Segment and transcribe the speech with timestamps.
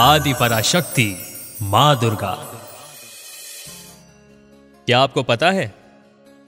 [0.00, 1.16] आदि पराशक्ति
[1.62, 2.30] माँ दुर्गा।
[4.86, 5.74] क्या आपको पता है,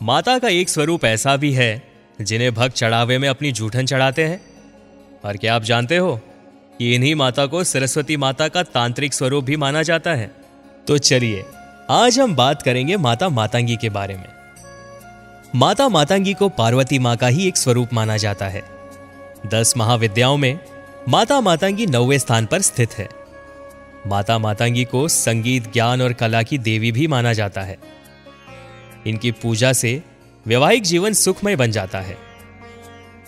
[0.03, 4.43] माता का एक स्वरूप ऐसा भी है, जिन्हें भक्त चढ़ावे में अपनी जूठन चढ़ाते हैं?
[5.25, 6.21] और क्या आप जानते हो
[6.79, 10.35] कि इन्हीं माता को सरस्वती माता का तांत्रिक स्वरूप भी माना जाता है?
[10.87, 11.45] तो चलिए,
[11.91, 14.29] आज हम बात करेंगे माता मातांगी के बारे में।
[15.57, 18.63] माता मातांगी को पार्वती माँ का ही एक स्वरूप माना जाता है।
[19.47, 20.59] दस महाविद्याओं में
[21.09, 23.22] माता मातांगी नौवे स्थान पर स्थित है।
[24.07, 27.79] माता मातांगी को संगीत, ज्ञान और कला की देवी भी माना जाता है।
[29.07, 30.03] इनकी पूजा से
[30.47, 32.19] वैवाहिक जीवन सुखमय बन जाता है।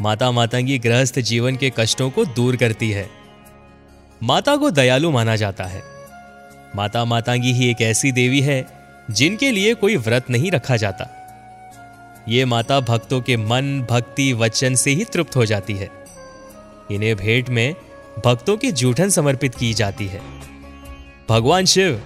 [0.01, 3.10] माता मातांगी गृहस्थ जीवन के कष्टों को दूर करती है।
[4.23, 5.82] माता को दयालु माना जाता है।
[6.77, 8.66] माता मातांगी ही एक ऐसी देवी है,
[9.10, 11.21] जिनके लिए कोई व्रत नहीं रखा जाता।
[12.29, 15.90] ये माता भक्तों के मन, भक्ति, वचन से ही तृप्त हो जाती है।
[16.90, 17.74] इन्हें भेंट में
[18.24, 20.54] भक्तों की जूठन समर्पित की जाती है।
[21.29, 22.03] भगवान शिव,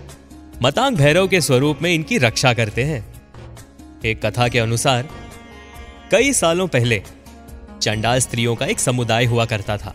[0.63, 3.23] मतांग भैरव के स्वरूप में इनकी रक्षा करते हैं।
[4.05, 5.09] एक कथा के अनुसार,
[6.11, 7.03] कई सालों पहले,
[7.83, 9.95] चांडाल स्त्रियों का एक समुदाय हुआ करता था।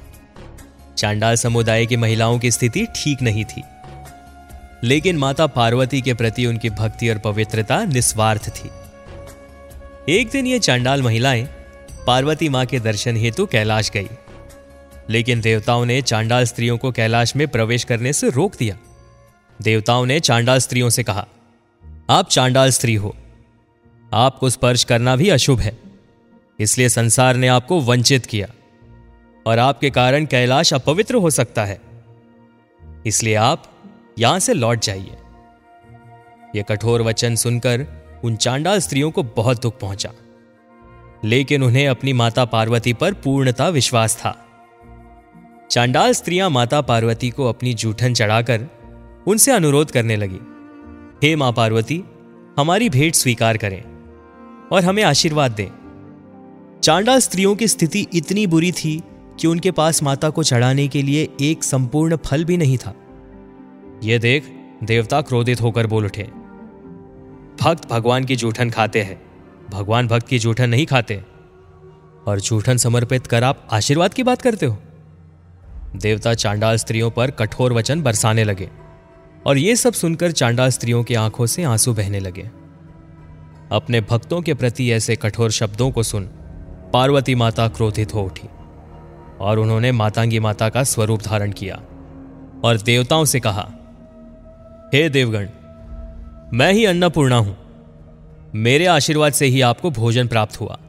[0.97, 3.63] चांडाल समुदाय की महिलाओं की स्थिति ठीक नहीं थी।
[4.83, 8.69] लेकिन माता पार्वती के प्रति उनकी भक्ति और पवित्रता निस्वार्थ थी।
[10.13, 11.43] एक दिन ये चांडाल महिलाएँ,
[12.07, 14.07] पार्वती माँ के दर्शन हेतु कैलाश गई।
[15.09, 18.77] लेकिन देवताओं ने चांडाल स्त्रियों को कैलाश में प्रवेश करने से रोक दिया।
[19.63, 21.27] देवताओं ने चांडाल स्त्रियों से कहा,
[22.09, 23.15] आप चांडाल स्त्री हो।
[24.13, 25.79] आपको स्पर्श करना भी अशुभ है।
[26.59, 28.47] इसलिए संसार ने आपको वंचित किया
[29.47, 31.81] और आपके कारण कैलाश अपवित्र हो सकता है।
[33.05, 33.63] इसलिए आप
[34.19, 35.17] यहाँ से लौट जाइए।
[36.55, 37.87] यह कठोर वचन सुनकर
[38.23, 40.11] उन चांडाल स्त्रियों को बहुत दुख पहुँचा।
[41.25, 44.45] लेकिन उन्हें अपनी माता पार्वती पर पूर्णता विश्वास था।
[45.71, 48.82] चांडाल स्त्रियाँ माता पार्वती को अपनी जूठन चढ़ाकर
[49.27, 50.39] उनसे अनुरोध करने लगी।
[51.27, 52.03] हे माँ पार्वती,
[52.59, 53.83] हमारी भेंट स्वीकार करें
[54.71, 55.69] और हमें आशीर्वाद दें।
[56.83, 59.03] चांडाल स्त्रियों की स्थिति इतनी बुरी थी
[59.39, 62.95] कि उनके पास माता को चढ़ाने के लिए एक संपूर्ण फल भी नहीं था।
[64.03, 64.43] यह देख
[64.83, 66.23] देवता क्रोधित होकर बोल उठे।
[67.61, 69.21] भक्त भगवान की जूठन खाते हैं।
[69.71, 71.23] भगवान भक्त की जूठन नहीं खाते।
[72.27, 74.77] और जूठन समर्पित कर आप आशीर्वाद की बात करते हो?
[75.95, 78.82] देवता चांडाल स्त्रियों पर कठोर वचन बरसाने लगे।
[79.45, 82.49] और यह सब सुनकर चांडाल स्त्रियों की आँखों से आँसू बहने लगे।
[83.71, 86.23] अपने भक्तों के प्रति ऐसे कठोर शब्दों को सुन
[86.93, 88.47] पार्वती माता क्रोधित हो उठी
[89.39, 91.75] और उन्होंने मातांगी माता का स्वरूप धारण किया
[92.63, 93.71] और देवताओं से कहा,
[94.93, 95.49] हे देवगण,
[96.53, 97.57] मैं ही अन्नपूर्णा हूँ।
[98.55, 100.79] मेरे आशीर्वाद से ही आपको भोजन प्राप्त हुआ।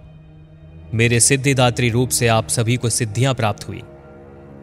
[0.95, 3.83] मेरे सिद्धिदात्री रूप से आप सभी को सिद्धियाँ प्राप्त हुई।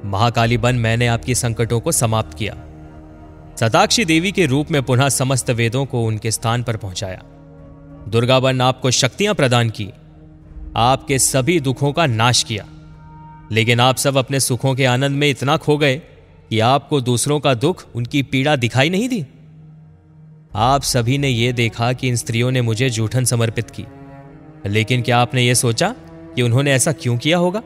[0.06, 2.58] महाकाली बन मैंने आपके संकटों को समाप्त किया।
[3.62, 7.22] सताक्षी देवी के रूप में पुनः समस्त वेदों को उनके स्थान पर पहुँचाया।
[8.08, 9.90] दुर्गा बन आपको शक्तियाँ प्रदान की,
[10.76, 12.66] आपके सभी दुखों का नाश किया।
[13.52, 16.02] लेकिन आप सब अपने सुखों के आनंद में इतना खो गए
[16.50, 19.26] कि आपको दूसरों का दुख उनकी पीड़ा दिखाई नहीं दी।
[20.56, 23.86] आप सभी ने यह देखा कि इन स्त्रियों ने मुझे जूठन समर्पित की।
[24.66, 25.96] लेकिन क्या आपने यह सोचा
[26.36, 27.64] कि उन्होंने ऐसा क्यों किया होगा?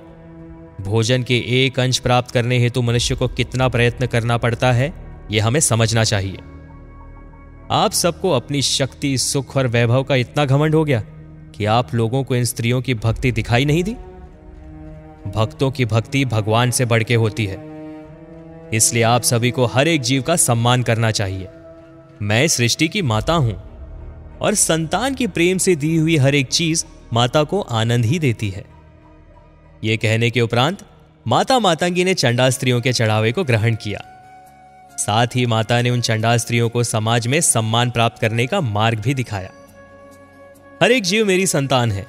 [0.81, 5.04] भोजन के एक अंश प्राप्त करने हेतु मनुष्य को कितना प्रयत्न करना पड़ता है?
[5.31, 6.37] यह हमें समझना चाहिए।
[7.71, 10.99] आप सबको अपनी शक्ति, सुख और वैभव का इतना घमंड हो गया
[11.55, 13.93] कि आप लोगों को इन स्त्रियों की भक्ति दिखाई नहीं दी।
[15.35, 17.65] भक्तों की भक्ति भगवान से बढ़ के होती है।
[18.73, 21.47] इसलिए आप सभी को हर एक जीव का सम्मान करना चाहिए।
[22.21, 23.61] मैं सृष्टि की माता हूँ
[24.41, 28.49] और संतान की प्रेम से दी हुई हर एक चीज़ माता को आनंद ही देती
[28.49, 28.65] है।
[29.83, 30.77] यह कहने के उपरांत
[31.27, 34.14] माता मातांगी ने चंडा स्त्रियों के चढ़ावे को ग्रहण किया।
[34.97, 38.99] साथ ही माता ने उन चंडाल स्त्रियों को समाज में सम्मान प्राप्त करने का मार्ग
[38.99, 39.51] भी दिखाया।
[40.83, 42.05] हर एक जीव मेरी संतान है,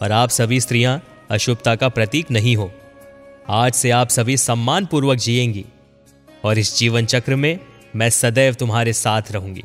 [0.00, 2.72] पर आप सभी स्त्रियाँ अशुभता का प्रतीक नहीं हो।
[3.48, 5.64] आज से आप सभी सम्मान पूर्वक जिएँगी,
[6.44, 7.58] और इस जीवन चक्र में
[7.96, 9.64] मैं सदैव तुम्हारे साथ रहूँगी।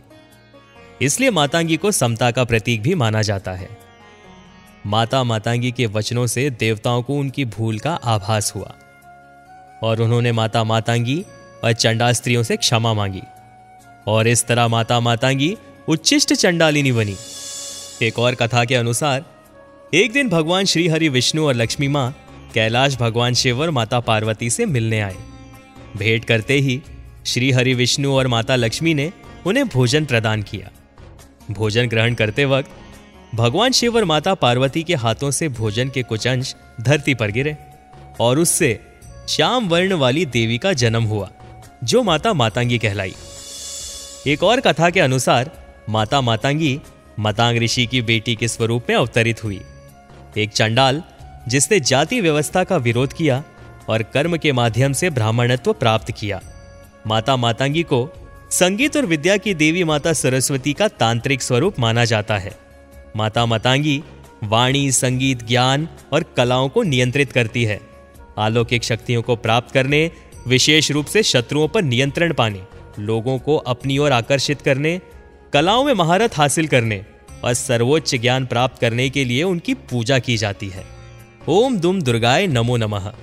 [1.02, 3.70] इसलिए मातांगी को समता का प्रतीक भी माना जाता है।
[4.86, 8.74] माता मातांगी के वचनों से देवताओं को उनकी भूल का आभास हुआ,
[9.84, 11.26] और उन्होंने माता मातांगी
[11.66, 13.22] और चंडाल स्त्रियों से क्षमा मांगी।
[14.08, 15.58] और इस तरह माता मातांगी
[15.88, 17.16] उच्चिष्ट चंडालिनी बनी।
[18.02, 19.26] एक और कथा के अनुसार,
[19.94, 22.16] एक दिन भगवान श्री हरि विष्णु और लक्ष्मी माँ
[22.54, 25.16] कैलाश भगवान शिव और माता पार्वती से मिलने आए।
[25.98, 26.82] भेंट करते ही
[27.26, 29.12] श्री हरि विष्णु और माता लक्ष्मी ने
[29.46, 30.72] उन्हें भोजन प्रदान किया।
[31.52, 32.72] भोजन ग्रहण करते वक्त
[33.36, 37.58] भगवान शिव और माता पार्वती के हाथों से भोजन के कुछ अंश धरती पर गिरे
[38.20, 38.80] और उससे
[39.30, 41.30] श्याम वर्ण वाली देवी का जन्म हुआ।
[41.86, 43.14] जो माता मातांगी कहलाई।
[44.28, 45.52] एक और कथा के अनुसार,
[45.90, 46.80] माता मातांगी
[47.20, 49.62] मतांग ऋषि की बेटी के स्वरूप में अवतरित हुई।
[50.38, 51.04] एक चंडाल,
[51.48, 53.44] जिसने जाति व्यवस्था का विरोध किया
[53.90, 56.42] और कर्म के माध्यम से ब्राह्मणत्व प्राप्त किया।
[57.08, 58.10] माता मातांगी को
[58.52, 62.58] संगीत और विद्या की देवी माता सरस्वती का तांत्रिक स्वरूप माना जाता है।
[63.16, 64.04] माता मातांगी
[64.44, 67.82] वाणी, संगीत, ज्ञान और कलाओं को नियंत्रित करती है।
[68.38, 70.12] अलौकिक शक्तियों को प्राप्त करने
[70.48, 72.62] विशेष रूप से शत्रुओं पर नियंत्रण पाने,
[73.00, 75.02] लोगों को अपनी ओर आकर्षित करने,
[75.54, 77.06] कलाओं में महारत हासिल करने
[77.44, 80.86] और सर्वोच्च ज्ञान प्राप्त करने के लिए उनकी पूजा की जाती है।
[81.48, 83.14] ओम दुम दुर्गाय नमो नमः।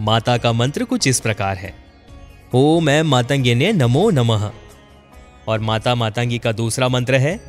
[0.00, 1.74] माता का मंत्र कुछ इस प्रकार है।
[2.54, 4.50] ओम एम मातंगे ने नमो नमः।
[5.48, 7.40] और माता मातंगी का दूसरा मंत्र है,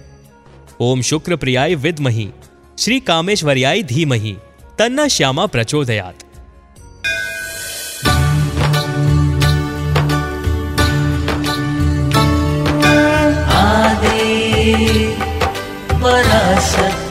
[0.80, 2.30] ओम शुक्र प्रियाय विदमही,
[2.80, 4.38] श्री कामेश्वर्याय धीमही,
[4.80, 6.27] तन्ना श्यामा प्रचोदयात।
[16.02, 17.07] पराशक्ति